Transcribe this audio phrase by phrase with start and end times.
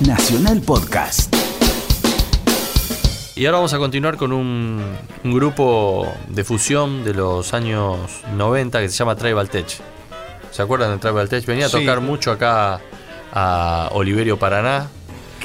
[0.00, 1.32] Nacional Podcast.
[3.36, 4.82] Y ahora vamos a continuar con un,
[5.22, 7.98] un grupo de fusión de los años
[8.36, 9.66] 90 que se llama Tribal Tech.
[10.50, 11.46] ¿Se acuerdan de Tribal Tech?
[11.46, 11.78] Venía a Sí.
[11.78, 12.80] tocar mucho acá
[13.32, 14.88] a Oliverio Paraná.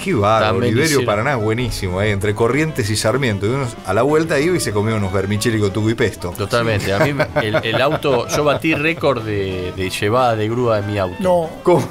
[0.04, 3.46] Qué bárbaro, También Oliverio hicieron- Paraná, buenísimo, eh, entre Corrientes y Sarmiento.
[3.46, 3.52] Y
[3.86, 6.32] a la vuelta iba y se comía unos vermicelli con tuco y pesto.
[6.36, 6.92] Totalmente.
[6.94, 7.14] A mí
[7.44, 11.16] el, el auto, yo batí récord de, de llevada de grúa de mi auto.
[11.20, 11.88] No, ¿Cómo?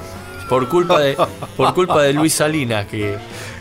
[0.49, 1.17] Por culpa de,
[1.57, 3.17] por culpa de Luis Salinas, que,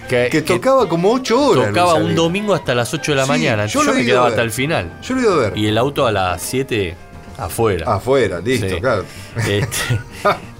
[0.09, 1.67] que, Que que tocaba como 8 horas.
[1.69, 3.65] tocaba un domingo hasta las 8 de la Sí, mañana.
[3.65, 4.99] yo Yo, me quedaba hasta el final.
[5.01, 5.57] Yo lo ido a ver.
[5.57, 6.95] Y el auto a las 7
[7.37, 7.95] afuera.
[7.95, 8.79] Afuera, listo, Sí.
[8.81, 9.05] claro.
[9.37, 9.99] Este,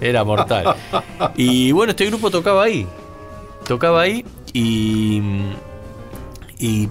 [0.00, 0.74] era mortal.
[1.36, 2.86] Y bueno, este grupo tocaba ahí.
[3.66, 5.22] Tocaba ahí y.
[6.58, 6.88] Y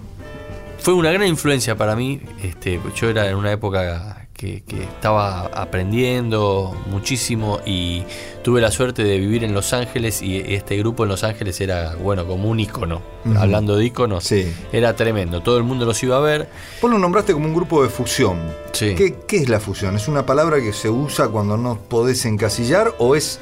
[0.79, 2.21] fue una gran influencia para mí.
[2.41, 8.03] Este, yo era en una época que, que estaba aprendiendo muchísimo y
[8.43, 11.95] tuve la suerte de vivir en Los Ángeles y este grupo en Los Ángeles era,
[11.95, 13.01] bueno, como un ícono.
[13.37, 14.53] Hablando de íconos, Sí.
[14.73, 15.41] era tremendo.
[15.41, 16.49] Todo el mundo los iba a ver.
[16.81, 18.37] Vos lo nombraste como un grupo de fusión.
[18.73, 18.95] Sí.
[18.95, 19.95] ¿Qué, qué es la fusión?
[19.95, 23.40] ¿Es una palabra que se usa cuando no podés encasillar o es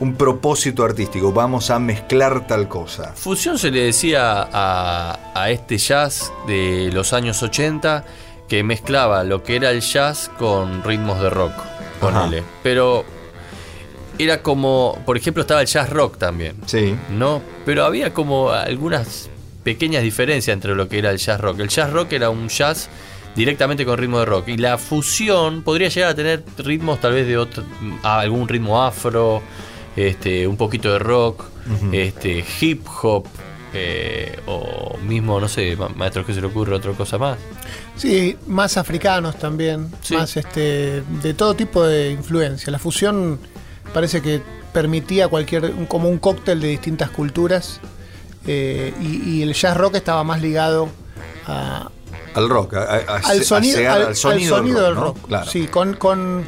[0.00, 1.32] un propósito artístico?
[1.32, 3.12] Vamos a mezclar tal cosa.
[3.14, 8.04] Fusión se le decía a, a este jazz de los años 80
[8.52, 11.54] que mezclaba lo que era el jazz con ritmos de rock,
[12.02, 12.42] ponele.
[12.62, 13.02] Pero
[14.18, 16.94] era como, por ejemplo, estaba el jazz rock también, Sí.
[17.08, 17.40] ¿no?
[17.64, 19.30] Pero había como algunas
[19.64, 21.60] pequeñas diferencias entre lo que era el jazz rock.
[21.60, 22.90] El jazz rock era un jazz
[23.34, 27.26] directamente con ritmo de rock y la fusión podría llegar a tener ritmos tal vez
[27.26, 27.64] de otro,
[28.02, 29.40] a algún ritmo afro,
[29.96, 31.42] este, un poquito de rock,
[31.90, 33.26] este, hip hop.
[33.74, 37.38] Eh, o mismo, no sé, ma- maestro, ¿qué se le ocurre otra cosa más?
[37.96, 40.14] sí, más africanos también, Sí.
[40.16, 42.70] más este, de todo tipo de influencia.
[42.70, 43.38] La fusión
[43.94, 44.40] parece que
[44.72, 47.80] permitía cualquier, como un cóctel de distintas culturas
[48.46, 50.88] eh, y, y el jazz rock estaba más ligado
[51.46, 51.90] a,
[52.34, 55.00] Al rock, a- a- a- al sonido, al, al al sonido, del ¿no?
[55.00, 55.26] rock.
[55.28, 55.50] Claro.
[55.50, 56.42] Sí, con, con,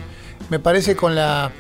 [0.50, 1.52] me parece con la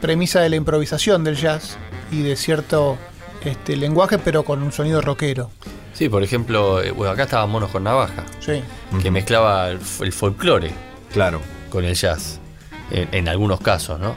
[0.00, 1.76] premisa de la improvisación del jazz
[2.10, 2.96] y de cierto
[3.44, 5.50] este, lenguaje, pero con un sonido rockero.
[5.92, 8.62] Sí, por ejemplo, eh, bueno, acá estaba Monos con Navaja, Sí.
[9.02, 9.80] que mezclaba el,
[10.12, 10.70] folclore
[11.12, 11.40] Claro.
[11.68, 12.38] con el jazz,
[12.90, 14.14] en, en algunos casos, ¿no?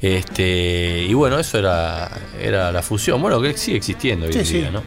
[0.00, 2.10] Este, y bueno, eso era,
[2.40, 4.52] era la fusión, bueno, que sigue existiendo hoy Sí, en sí.
[4.58, 4.82] día, ¿no?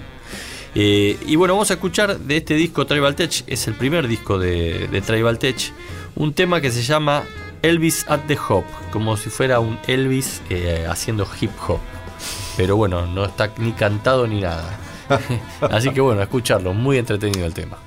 [0.76, 4.38] Eh, y bueno, vamos a escuchar de este disco Tribal Tech, es el primer disco
[4.38, 5.58] de, de Tribal Tech,
[6.16, 7.24] un tema que se llama
[7.64, 11.80] Elvis at the Hop, como si fuera un Elvis eh, haciendo hip hop.
[12.58, 14.78] Pero bueno, no está ni cantado ni nada.
[15.62, 17.78] Así que bueno, escucharlo, muy entretenido el tema.